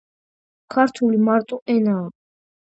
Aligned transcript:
ქართული 0.75 1.19
მარტო 1.27 1.61
ენაა 1.75 2.09